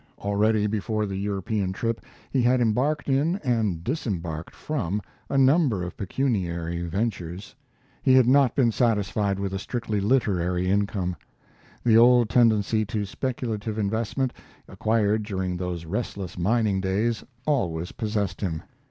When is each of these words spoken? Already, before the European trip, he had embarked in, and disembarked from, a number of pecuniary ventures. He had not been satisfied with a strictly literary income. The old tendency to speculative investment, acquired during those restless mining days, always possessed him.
Already, 0.17 0.65
before 0.65 1.05
the 1.05 1.15
European 1.15 1.71
trip, 1.73 2.01
he 2.31 2.41
had 2.41 2.59
embarked 2.59 3.07
in, 3.07 3.35
and 3.43 3.83
disembarked 3.83 4.55
from, 4.55 4.99
a 5.29 5.37
number 5.37 5.83
of 5.83 5.95
pecuniary 5.95 6.81
ventures. 6.81 7.53
He 8.01 8.15
had 8.15 8.25
not 8.25 8.55
been 8.55 8.71
satisfied 8.71 9.37
with 9.37 9.53
a 9.53 9.59
strictly 9.59 9.99
literary 10.01 10.67
income. 10.67 11.15
The 11.85 11.97
old 11.97 12.31
tendency 12.31 12.83
to 12.85 13.05
speculative 13.05 13.77
investment, 13.77 14.33
acquired 14.67 15.21
during 15.21 15.55
those 15.55 15.85
restless 15.85 16.35
mining 16.35 16.81
days, 16.81 17.23
always 17.45 17.91
possessed 17.91 18.41
him. 18.41 18.63